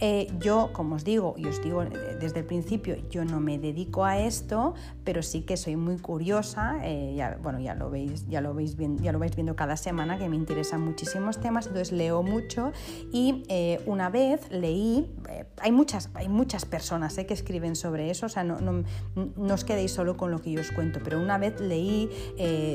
[0.00, 1.84] Eh, yo, como os digo, y os digo
[2.20, 6.78] desde el principio, yo no me dedico a esto, pero sí que soy muy curiosa,
[6.84, 9.76] eh, ya, bueno, ya lo veis, ya lo veis bien, ya lo vais viendo cada
[9.76, 12.72] semana que me interesan muchísimos temas, entonces leo mucho.
[13.12, 15.12] Y eh, una vez leí,
[15.60, 18.84] hay muchas, hay muchas personas que escriben sobre eso, o sea, no, no,
[19.16, 22.08] no, os quedéis solo con lo que yo os cuento, pero una vez leí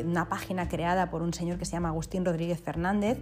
[0.05, 3.19] una página creada por un señor que se llama Agustín Rodríguez Fernández,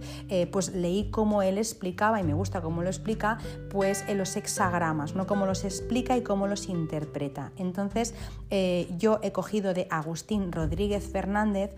[0.50, 3.38] pues leí cómo él explicaba, y me gusta cómo lo explica,
[3.70, 5.26] pues en los hexagramas, ¿no?
[5.26, 7.52] cómo los explica y cómo los interpreta.
[7.58, 8.14] Entonces,
[8.50, 11.70] eh, yo he cogido de Agustín Rodríguez Fernández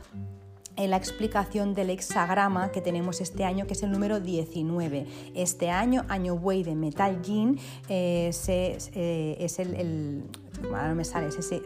[0.77, 5.07] en la explicación del hexagrama que tenemos este año, que es el número 19.
[5.35, 10.25] Este año, año Buey de Metal Gin, eh, eh, es el,
[10.65, 11.63] ahora no me sale, se,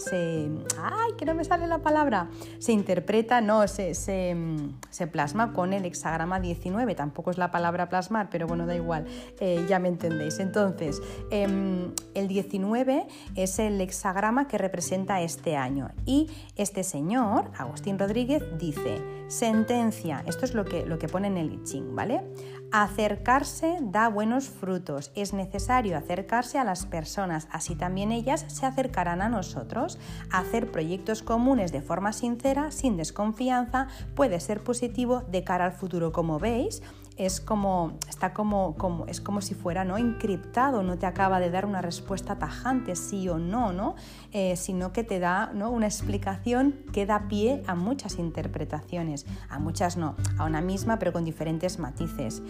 [0.81, 5.85] ay, que no me sale la palabra, se interpreta, no, se, se, plasma con el
[5.85, 9.07] hexagrama 19, tampoco es la palabra plasmar, pero bueno, da igual,
[9.41, 10.39] eh, ya me entendéis.
[10.39, 15.91] Entonces, em, el 19 es el hexagrama que representa este año.
[16.05, 21.37] Y este señor, Agustín Rodríguez, dice, sentencia, esto es lo que, lo que pone en
[21.37, 22.25] el I Ching, ¿vale?
[22.73, 25.13] Acercarse da buenos frutos.
[25.15, 29.99] Es necesario acercarse a las personas, así también ellas se acercarán a nosotros.
[30.31, 36.13] Hacer proyectos comunes de forma sincera, sin desconfianza, puede ser positivo de cara al futuro.
[36.13, 36.83] Como veis,
[37.19, 39.99] es como, está como, como, es como si fuera ¿no?
[39.99, 43.97] encriptado, no te acaba de dar una respuesta tajante, sí o no, ¿no?
[44.33, 45.71] Eh, sino que te da ¿no?
[45.71, 51.13] una explicación que da pie a muchas interpretaciones, a muchas no, a una misma pero
[51.13, 52.41] con diferentes matices.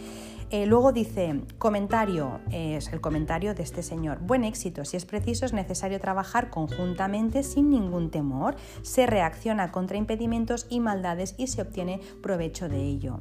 [0.51, 4.19] Eh, luego dice, comentario, es el comentario de este señor.
[4.21, 9.99] Buen éxito, si es preciso es necesario trabajar conjuntamente sin ningún temor, se reacciona contra
[9.99, 13.21] impedimentos y maldades y se obtiene provecho de ello.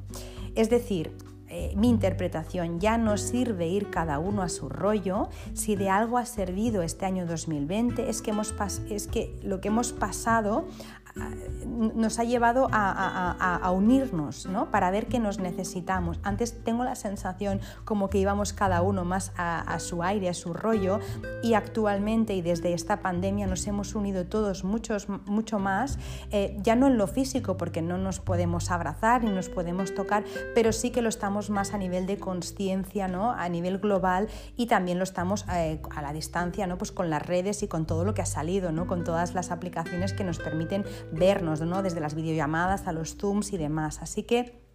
[0.56, 1.16] Es decir,
[1.60, 5.30] eh, mi interpretación, ya no sirve ir cada uno a su rollo.
[5.56, 8.54] Si de algo ha servido este año 2020 es que, hemos
[8.92, 10.68] es que lo que hemos pasado
[11.16, 14.72] nos ha llevado a, unirnos, ¿no?
[14.72, 16.20] Para ver que nos necesitamos.
[16.24, 20.54] Antes tengo la sensación como que íbamos cada uno más a, su aire, a su
[20.54, 21.00] rollo,
[21.44, 26.00] y actualmente y desde esta pandemia nos hemos unido todos muchos, mucho más,
[26.32, 30.24] eh, ya no en lo físico, porque no nos podemos abrazar ni nos podemos tocar,
[30.56, 33.32] pero sí que lo estamos más a nivel de conciencia, ¿no?
[33.32, 36.78] A nivel global y también lo estamos eh, a la distancia, ¿no?
[36.78, 38.88] Pues con las redes y con todo lo que ha salido, ¿no?
[38.88, 41.82] Con todas las aplicaciones que nos permiten vernos, ¿no?
[41.82, 44.00] desde las videollamadas a los Zooms y demás.
[44.02, 44.67] Así que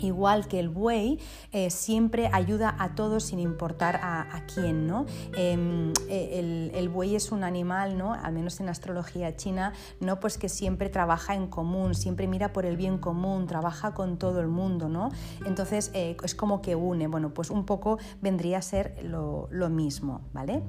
[0.00, 1.18] Igual que el buey,
[1.52, 4.86] eh, siempre ayuda a todos sin importar a, quién.
[4.86, 5.06] ¿no?
[5.36, 8.12] Em, eh, el, buey es un animal, ¿no?
[8.12, 10.18] al menos en astrología china, ¿no?
[10.18, 14.40] pues que siempre trabaja en común, siempre mira por el bien común, trabaja con todo
[14.40, 14.88] el mundo.
[14.88, 15.10] ¿no?
[15.46, 20.22] Entonces eh, es como que une, bueno, pues un poco vendría a ser lo, mismo.
[20.32, 20.62] ¿vale?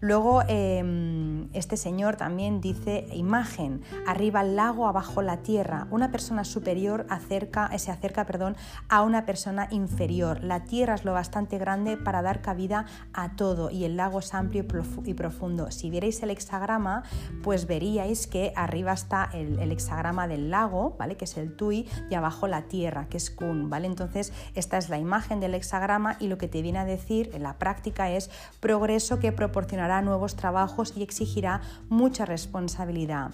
[0.00, 5.86] Luego em, este señor también dice imagen, arriba el lago, abajo la tierra.
[5.90, 8.56] Una persona superior acerca, se acerca perdón,
[8.88, 10.42] a una persona inferior.
[10.42, 14.34] La tierra es lo bastante grande para dar cabida a todo y el lago es
[14.34, 14.64] amplio
[15.04, 15.70] y profundo.
[15.70, 17.04] Si vierais el hexagrama,
[17.42, 21.16] pues veríais que arriba está el, hexagrama del lago, ¿vale?
[21.16, 23.70] que es el Tui, y abajo la tierra, que es Kun.
[23.70, 23.86] ¿vale?
[23.86, 27.42] Entonces, esta es la imagen del hexagrama y lo que te viene a decir en
[27.42, 33.32] la práctica es progreso que proporcionará nuevos trabajos y exigirá mucha responsabilidad.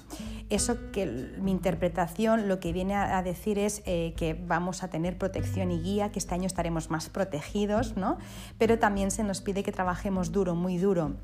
[0.48, 1.06] Eso que
[1.40, 5.80] mi interpretación lo que viene a decir es eh, que vamos a tener protección y
[5.80, 8.18] guía, que este año estaremos más protegidos, ¿no?
[8.58, 11.14] Pero también se nos pide que trabajemos duro, muy duro.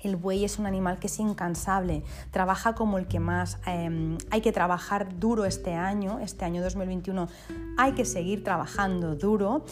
[0.00, 3.58] El buey es un animal que es incansable, trabaja como el que más.
[3.66, 7.28] Em, hay que trabajar duro este año, este año 2021
[7.76, 9.64] hay que seguir trabajando duro,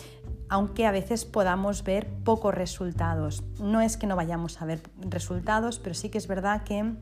[0.48, 3.44] aunque a veces podamos ver pocos resultados.
[3.60, 6.94] No es que no vayamos a ver resultados, pero sí que es verdad que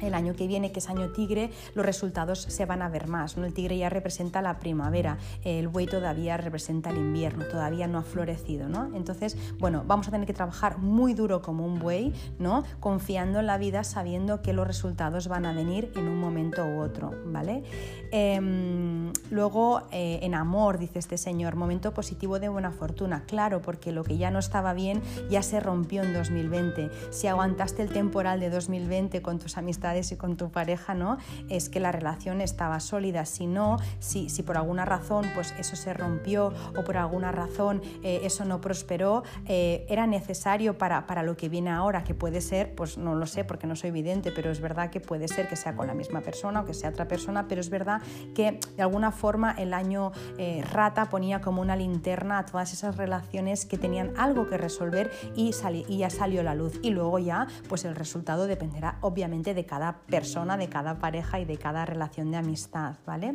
[0.00, 3.36] el año que viene, que es año tigre, los resultados se van a ver más.
[3.36, 3.44] ¿no?
[3.44, 8.02] El tigre ya representa la primavera, el buey todavía representa el invierno, todavía no ha
[8.02, 8.68] florecido.
[8.68, 8.90] ¿no?
[8.94, 12.64] Entonces, bueno, vamos a tener que trabajar muy duro como un buey, ¿no?
[12.80, 16.80] confiando en la vida, sabiendo que los resultados van a venir en un momento u
[16.80, 17.12] otro.
[17.26, 17.62] ¿vale?
[18.10, 23.24] Em, luego, eh, en amor, dice este señor, momento positivo de buena fortuna.
[23.26, 26.90] Claro, porque lo que ya no estaba bien ya se rompió en 2020.
[27.10, 31.18] Si aguantaste el temporal de 2020 con tus amistades, y con tu pareja, ¿no?
[31.50, 33.26] Es que la relación estaba sólida.
[33.26, 37.82] Si no, si, si por alguna razón pues eso se rompió o por alguna razón
[38.02, 42.40] eh, eso no prosperó, eh, era necesario para, para lo que viene ahora, que puede
[42.40, 45.48] ser, pues no lo sé porque no soy evidente, pero es verdad que puede ser
[45.48, 48.00] que sea con la misma persona o que sea otra persona, pero es verdad
[48.34, 52.96] que de alguna forma el año eh, rata ponía como una linterna a todas esas
[52.96, 55.52] relaciones que tenían algo que resolver y,
[55.88, 56.78] y ya salió la luz.
[56.82, 59.73] Y luego ya, pues el resultado dependerá obviamente de cada
[60.08, 63.32] persona, de cada pareja y de cada relación de amistad, ¿vale?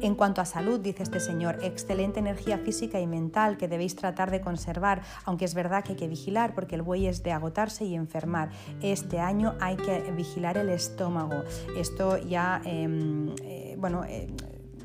[0.00, 4.30] En cuanto a salud, dice este señor, excelente energía física y mental que debéis tratar
[4.30, 7.84] de conservar, aunque es verdad que hay que vigilar porque el buey es de agotarse
[7.84, 8.50] y enfermar.
[8.82, 11.42] Este año hay que vigilar el estómago.
[11.76, 14.28] Esto ya, em, eh, bueno, eh,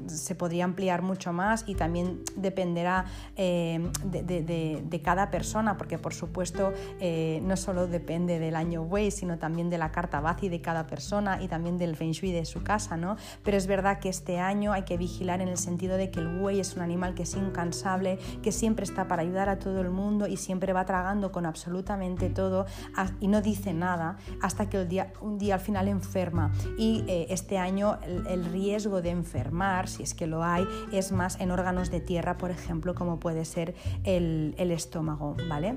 [0.08, 6.74] se podría ampliar mucho más y también dependerá eh, de, cada persona, porque por supuesto
[7.00, 10.88] eh, no solo depende del año Wei, sino también de la carta Bazi de cada
[10.88, 13.18] persona y también del Feng Shui de su casa, ¿no?
[13.44, 16.41] Pero es verdad que este año hay que vigilar en el sentido de que el
[16.41, 19.89] Wei es un animal que es incansable, que siempre está para ayudar a todo el
[19.89, 22.65] mundo y siempre va tragando con absolutamente todo
[23.20, 26.52] y no dice nada hasta que el día, un día al final enferma.
[26.78, 31.39] Y eh, este año el riesgo de enfermar si es que lo hay, es más
[31.39, 35.75] en órganos de tierra, por ejemplo, como puede ser el, el estómago, ¿vale?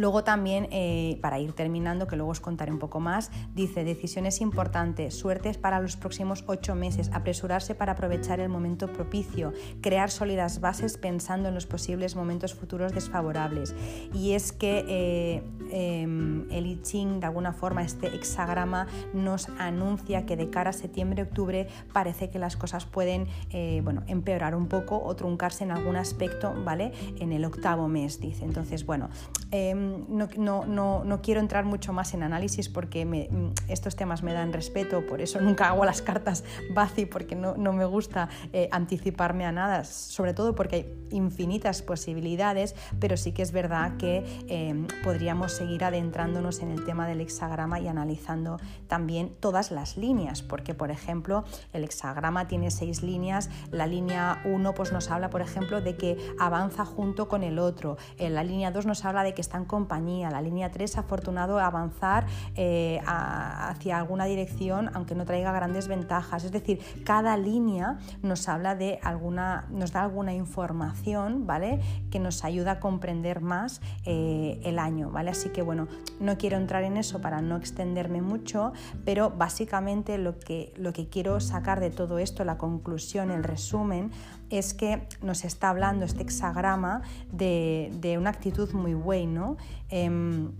[0.00, 4.40] Luego también, eh, para ir terminando, que luego os contaré un poco más, dice decisiones
[4.40, 10.62] importantes, suertes para los próximos ocho meses, apresurarse para aprovechar el momento propicio, crear sólidas
[10.62, 13.74] bases pensando en los posibles momentos futuros desfavorables.
[14.14, 20.24] Y es que eh, em, el I Ching, de alguna forma, este hexagrama nos anuncia
[20.24, 24.98] que de cara a septiembre-octubre parece que las cosas pueden eh, bueno, empeorar un poco
[25.04, 26.92] o truncarse en algún aspecto, ¿vale?
[27.18, 28.46] En el octavo mes, dice.
[28.46, 29.10] Entonces, bueno,
[29.50, 35.06] em, no, quiero entrar mucho más en análisis porque mm, estos temas me dan respeto,
[35.06, 39.84] por eso nunca hago las cartas Bazi porque no, me gusta eh, anticiparme a nada,
[39.84, 45.84] sobre todo porque hay infinitas posibilidades, pero sí que es verdad que em, podríamos seguir
[45.84, 51.44] adentrándonos en el tema del hexagrama y analizando también todas las líneas, porque por ejemplo
[51.72, 56.16] el hexagrama tiene seis líneas, la línea 1 pues nos habla por ejemplo de que
[56.38, 60.32] avanza junto con el otro, en la línea 2 nos habla de que están compañía.
[60.32, 66.42] La línea 3 afortunado avanzar eh, hacia alguna dirección aunque no traiga grandes ventajas.
[66.42, 71.80] Es decir, cada línea nos habla de alguna, nos da alguna información, ¿vale?
[72.10, 75.30] Que nos ayuda a comprender más eh, el año, ¿vale?
[75.30, 75.86] Así que bueno,
[76.18, 78.72] no quiero entrar en eso para no extenderme mucho,
[79.04, 84.10] pero básicamente lo que, lo que quiero sacar de todo esto, la conclusión, el resumen,
[84.50, 89.56] es que nos está hablando este hexagrama de, de una actitud muy buena, ¿no?
[89.88, 90.50] Em,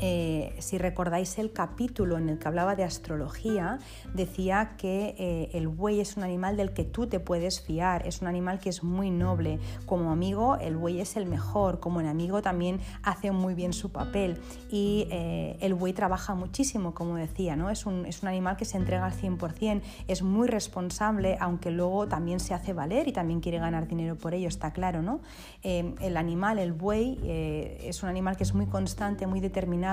[0.00, 3.78] eh, si recordáis el capítulo en el que hablaba de astrología,
[4.14, 8.22] decía que eh, el buey es un animal del que tú te puedes fiar, es
[8.22, 9.58] un animal que es muy noble.
[9.86, 14.40] Como amigo, el buey es el mejor, como enemigo también hace muy bien su papel.
[14.70, 17.70] Y eh, el buey trabaja muchísimo, como decía, ¿no?
[17.70, 22.06] es, un, es un animal que se entrega al 100%, es muy responsable, aunque luego
[22.06, 25.02] también se hace valer y también quiere ganar dinero por ello, está claro.
[25.02, 25.20] ¿no?
[25.62, 29.87] el animal, el buey, es un animal que es muy constante, muy determinado,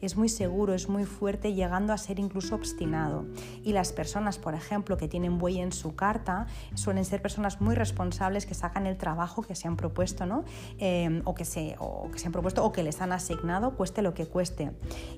[0.00, 3.24] es muy seguro, es muy fuerte, llegando a ser incluso obstinado.
[3.62, 7.74] Y las personas, por ejemplo, que tienen buey en su carta, suelen ser personas muy
[7.74, 10.44] responsables que sacan el trabajo que se han propuesto, ¿no?
[10.78, 11.76] Em, o, que se,
[12.12, 14.72] que se han propuesto o que les han asignado, cueste lo que cueste.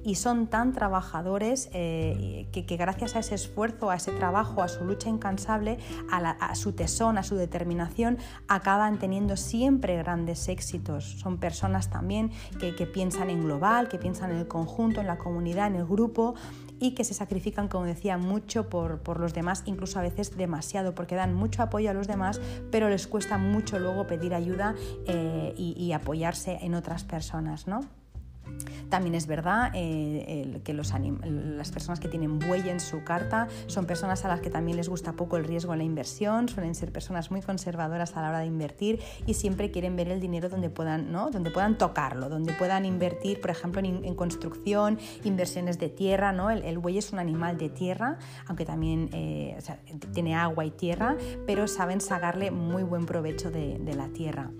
[0.04, 4.84] Y son tan trabajadores eh, que, gracias a ese esfuerzo, a ese trabajo, a su
[4.84, 5.78] lucha incansable,
[6.10, 8.18] a, su tesón, a su determinación,
[8.48, 11.18] acaban teniendo siempre grandes éxitos.
[11.18, 15.18] Son personas también que, que piensan en global, que piensan en el conjunto, en la
[15.18, 16.34] comunidad, en el grupo
[16.78, 21.14] y que se sacrifican, como decía, mucho por, los demás, incluso a veces demasiado, porque
[21.14, 22.40] dan mucho apoyo a los demás,
[22.72, 24.74] pero les cuesta mucho luego pedir ayuda
[25.06, 28.01] eh, y, y apoyarse en otras personas, ¿no?
[28.88, 33.86] También es verdad eh, que los las personas que tienen buey en su carta son
[33.86, 36.92] personas a las que también les gusta poco el riesgo en la inversión, suelen ser
[36.92, 40.68] personas muy conservadoras a la hora de invertir y siempre quieren ver el dinero donde
[40.68, 41.30] puedan, ¿no?
[41.30, 46.32] donde puedan tocarlo, donde puedan invertir, por ejemplo, en, construcción, inversiones de tierra.
[46.32, 46.50] ¿no?
[46.50, 49.56] El, buey es un animal de tierra, aunque también eh,
[50.12, 54.50] tiene agua y tierra, pero saben sacarle muy buen provecho de la tierra.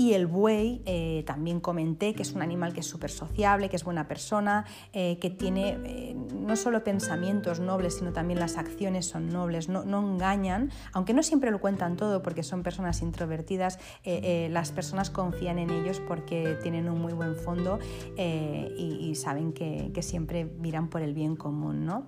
[0.00, 3.76] Y el buey eh, también comenté que es un animal que es súper sociable, que
[3.76, 9.04] es buena persona, eh, que tiene eh, no solo pensamientos nobles, sino también las acciones
[9.04, 14.72] son nobles, no, engañan, aunque no siempre lo cuentan todo porque son personas introvertidas, las
[14.72, 17.78] personas confían en ellos porque tienen un muy buen fondo
[18.16, 21.84] y, saben que, siempre miran por el bien común.
[21.84, 22.06] ¿no?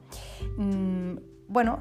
[0.57, 1.81] Mm, bueno,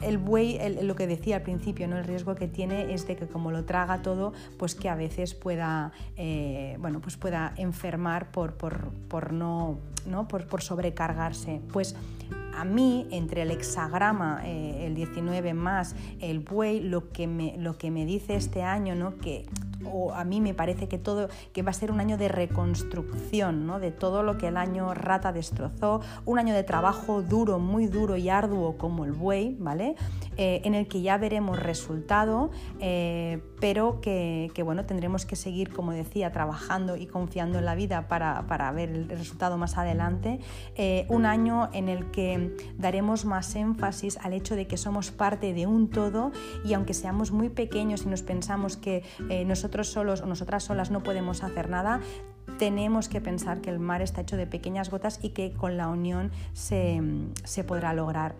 [0.00, 1.98] el buey, lo que decía al principio, ¿no?
[1.98, 5.34] el riesgo que tiene es de que como lo traga todo, pues que a veces
[5.34, 10.28] pueda, eh, bueno, pues pueda enfermar por, por, no, ¿no?
[10.28, 11.60] Por, sobrecargarse.
[11.72, 11.96] Pues
[12.56, 17.78] a mí, entre el hexagrama, eh, el 19 más el buey, lo que me, lo
[17.78, 19.16] que me dice este año, ¿no?
[19.18, 19.46] que
[19.84, 23.66] o a mí me parece que todo que va a ser un año de reconstrucción
[23.66, 23.80] ¿no?
[23.80, 28.16] de todo lo que el año rata destrozó, un año de trabajo duro, muy duro
[28.16, 29.96] y arduo como el buey, ¿vale?
[30.36, 35.92] Eh, en el que ya veremos resultado, eh, pero que, bueno, tendremos que seguir, como
[35.92, 40.40] decía, trabajando y confiando en la vida para, ver el resultado más adelante.
[40.76, 45.52] Eh, un año en el que daremos más énfasis al hecho de que somos parte
[45.52, 46.32] de un todo
[46.64, 49.02] y aunque seamos muy pequeños y nos pensamos que
[49.46, 52.00] nosotros solos o nosotras solas no podemos hacer nada,
[52.58, 55.88] tenemos que pensar que el mar está hecho de pequeñas gotas y que con la
[55.88, 57.00] unión se,
[57.44, 58.34] se podrá lograr.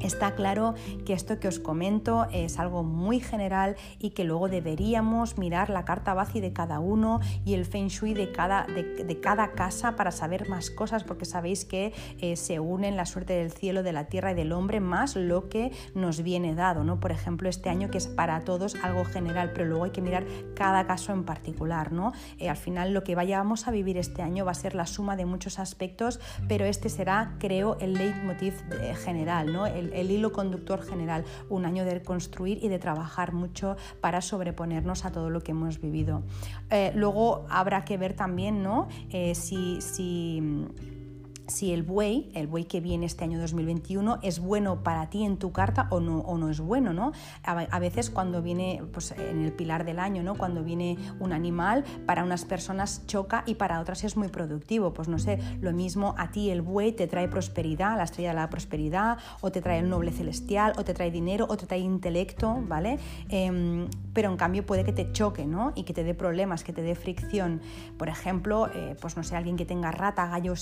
[0.00, 0.74] Está claro
[1.04, 5.84] que esto que os comento es algo muy general y que luego deberíamos mirar la
[5.84, 10.10] carta base de cada uno y el feng shui de cada, de, cada casa para
[10.10, 14.04] saber más cosas, porque sabéis que eh, se unen la suerte del cielo, de la
[14.04, 16.84] tierra y del hombre más lo que nos viene dado.
[16.84, 17.00] ¿no?
[17.00, 20.26] Por ejemplo, este año que es para todos algo general, pero luego hay que mirar
[20.54, 21.92] cada caso en particular.
[21.92, 22.12] ¿no?
[22.38, 25.16] Eh, al final lo que vayamos a vivir este año va a ser la suma
[25.16, 29.66] de muchos aspectos, pero este será, creo, el leitmotiv eh, general, ¿no?
[29.92, 35.30] Hilo conductor general, un año de construir y de trabajar mucho para sobreponernos a todo
[35.30, 36.22] lo que hemos vivido.
[36.70, 38.88] Eh, luego habrá que ver también ¿no?
[39.10, 40.42] Eh, si, si
[41.48, 45.36] si el buey, el buey que viene este año 2021, es bueno para ti en
[45.36, 47.12] tu carta o no, o no es bueno, ¿no?
[47.44, 50.34] A, veces cuando viene, pues en el pilar del año, ¿no?
[50.34, 54.92] Cuando viene un animal, para unas personas choca y para otras es muy productivo.
[54.92, 58.36] Pues no sé, lo mismo a ti el buey te trae prosperidad, la estrella de
[58.36, 61.80] la prosperidad, o te trae el noble celestial, o te trae dinero, o te trae
[61.80, 62.98] intelecto, ¿vale?
[63.28, 65.72] Em, pero en cambio puede que te choque, ¿no?
[65.76, 67.60] Y que te dé problemas, que te dé fricción.
[67.98, 70.56] Por ejemplo, eh, pues no sé, alguien que tenga rata, gallo o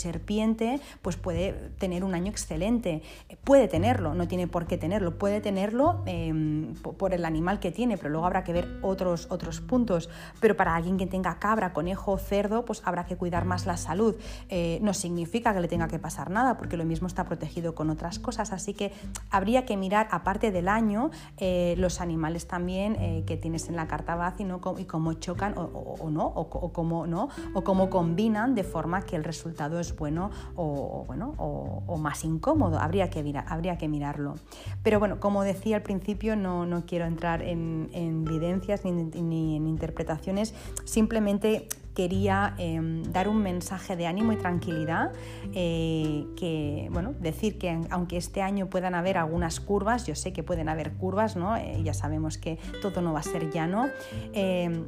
[1.02, 3.02] pues puede tener un año excelente.
[3.44, 7.96] Puede tenerlo, no tiene por qué tenerlo, puede tenerlo em, por el animal que tiene,
[7.96, 10.08] pero luego habrá que ver otros, otros puntos.
[10.40, 14.16] Pero para alguien que tenga cabra, conejo, cerdo, pues habrá que cuidar más la salud.
[14.48, 17.90] Eh, no significa que le tenga que pasar nada, porque lo mismo está protegido con
[17.90, 18.52] otras cosas.
[18.52, 18.92] Así que
[19.30, 23.86] habría que mirar, aparte del año, eh, los animales también eh, que tienes en la
[23.86, 27.28] carta base y, y cómo chocan o, no, o, cómo, ¿no?
[27.52, 32.24] o cómo combinan de forma que el resultado es bueno o o, bueno, o, más
[32.24, 34.34] incómodo, habría que, habría que mirarlo.
[34.82, 40.54] Pero bueno, como decía al principio, no, no quiero entrar en, evidencias ni, en interpretaciones,
[40.84, 45.12] simplemente quería em, dar un mensaje de ánimo y tranquilidad,
[45.54, 50.42] eh, que, bueno, decir que aunque este año puedan haber algunas curvas, yo sé que
[50.42, 51.56] pueden haber curvas, ¿no?
[51.56, 53.88] Eh, ya sabemos que todo no va a ser llano,
[54.32, 54.86] em,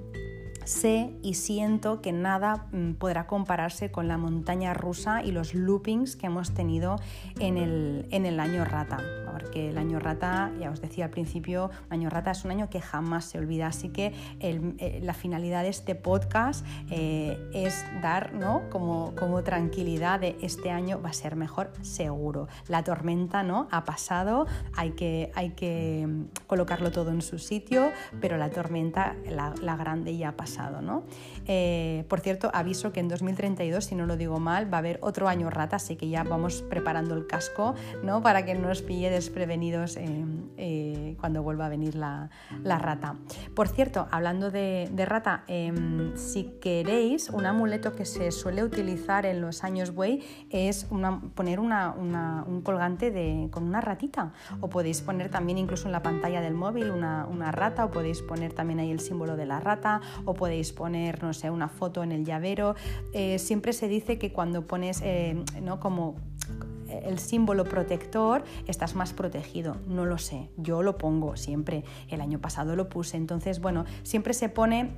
[0.66, 6.16] sé y siento que nada mm, podrá compararse con la montaña rusa y los loopings
[6.16, 6.96] que hemos tenido
[7.38, 8.98] en el, en el año rata.
[9.36, 12.70] Porque el año rata, ya os decía al principio, el año rata es un año
[12.70, 13.66] que jamás se olvida.
[13.66, 18.62] Así que eh, la finalidad de este podcast eh, es dar ¿no?
[18.70, 22.48] como, como tranquilidad de este año va a ser mejor seguro.
[22.66, 23.68] La tormenta ¿no?
[23.70, 29.16] ha pasado, hay que, hay que mm, colocarlo todo en su sitio, pero la tormenta,
[29.28, 30.46] la, la grande ya ha pasado
[31.46, 34.98] eh, por cierto, aviso que en 2032, si no lo digo mal, va a haber
[35.02, 38.22] otro año rata, así que ya vamos preparando el casco ¿no?
[38.22, 40.24] para que no nos pille desprevenidos eh,
[40.56, 42.30] eh, cuando vuelva a venir la,
[42.64, 43.16] rata.
[43.54, 49.40] Por cierto, hablando de, rata, em, si queréis, un amuleto que se suele utilizar en
[49.40, 50.86] los años buey es
[51.34, 56.40] poner un colgante de, con una ratita, o podéis poner también incluso en la pantalla
[56.40, 60.00] del móvil una, una rata, o podéis poner también ahí el símbolo de la rata,
[60.24, 62.76] o podéis poner, no sé, una foto en el llavero.
[63.12, 65.80] Eh, siempre se dice que cuando pones, eh, ¿no?
[65.80, 66.16] Como
[66.88, 69.76] el símbolo protector, estás más protegido.
[69.86, 71.84] No lo sé, yo lo pongo siempre.
[72.08, 73.16] El año pasado lo puse.
[73.16, 74.92] Entonces, bueno, siempre se pone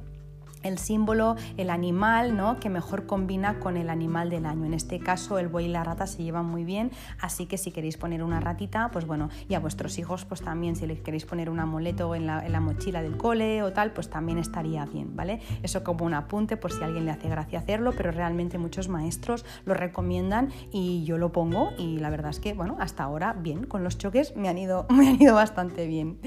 [0.62, 2.58] el símbolo, el animal, ¿no?
[2.60, 4.64] Que mejor combina con el animal del año.
[4.64, 6.90] En este caso, el buey y la rata se llevan muy bien,
[7.20, 10.76] así que si queréis poner una ratita, pues bueno, y a vuestros hijos, pues también,
[10.76, 13.92] si les queréis poner un amuleto en la, en la mochila del cole o tal,
[13.92, 15.40] pues también estaría bien, ¿vale?
[15.62, 18.88] Eso como un apunte por si a alguien le hace gracia hacerlo, pero realmente muchos
[18.88, 23.32] maestros lo recomiendan y yo lo pongo y la verdad es que, bueno, hasta ahora
[23.32, 26.18] bien, con los choques me han ido, me han ido bastante bien.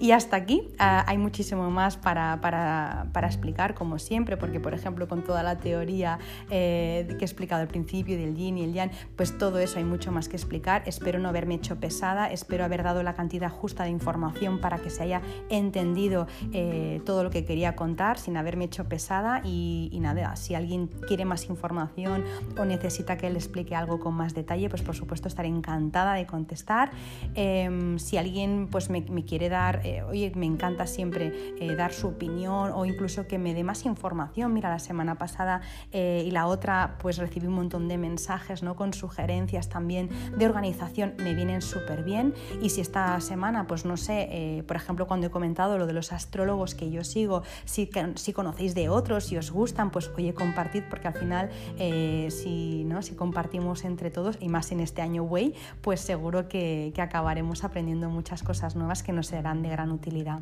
[0.00, 4.74] Y hasta aquí uh, hay muchísimo más para, para, para explicar como siempre, porque por
[4.74, 6.18] ejemplo con toda la teoría
[6.50, 9.84] eh, que he explicado al principio del yin y el yang, pues todo eso hay
[9.84, 10.82] mucho más que explicar.
[10.84, 14.90] Espero no haberme hecho pesada, espero haber dado la cantidad justa de información para que
[14.90, 20.36] se haya entendido eh, todo lo que quería contar sin haberme hecho pesada y, nada,
[20.36, 22.22] si alguien quiere más información
[22.58, 26.26] o necesita que le explique algo con más detalle, pues por supuesto estaré encantada de
[26.26, 26.90] contestar.
[27.34, 31.32] Eh, si alguien pues me, quiere dar, eh, oye, me encanta siempre
[31.78, 34.52] dar su opinión o incluso que me dé más información.
[34.52, 35.60] Mira, la semana pasada
[35.92, 38.74] eh, y la otra, pues recibí un montón de mensajes ¿no?
[38.74, 42.34] con sugerencias también de organización, me vienen súper bien.
[42.60, 45.92] Y si esta semana, pues no sé, eh, por ejemplo, cuando he comentado lo de
[45.92, 50.34] los astrólogos que yo sigo, si, si conocéis de otros, si os gustan, pues oye,
[50.34, 53.02] compartid, porque al final, eh, si, ¿no?
[53.02, 58.10] si compartimos entre todos, y más en este año Way, pues seguro que, acabaremos aprendiendo
[58.10, 60.40] muchas cosas nuevas que nos serán de gran utilidad.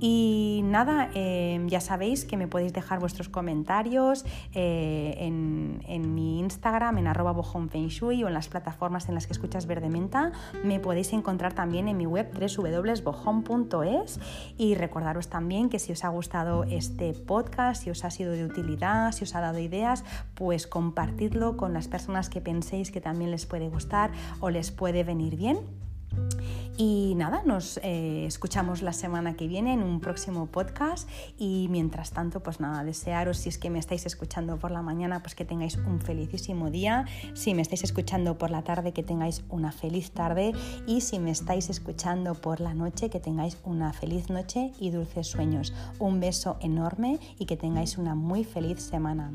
[0.00, 6.98] Y nada, ya sabéis que me podéis dejar vuestros comentarios eh, en, en, mi Instagram,
[6.98, 10.32] en arroba bojonfengshui o en las plataformas en las que escuchas Verde Menta.
[10.62, 14.20] Me podéis encontrar también en mi web www.bojon.es
[14.58, 18.44] y recordaros también que si os ha gustado este podcast, si os ha sido de
[18.44, 23.30] utilidad, si os ha dado ideas, pues compartidlo con las personas que penséis que también
[23.30, 25.81] les puede gustar o les puede venir bien.
[26.76, 31.08] Y nada, nos eh, escuchamos la semana que viene en un próximo podcast
[31.38, 35.20] y mientras tanto, pues nada, desearos si es que me estáis escuchando por la mañana,
[35.22, 37.04] pues que tengáis un felicísimo día,
[37.34, 40.52] si me estáis escuchando por la tarde, que tengáis una feliz tarde
[40.86, 45.26] y si me estáis escuchando por la noche, que tengáis una feliz noche y dulces
[45.26, 45.74] sueños.
[45.98, 49.30] Un beso enorme y que tengáis una muy feliz semana.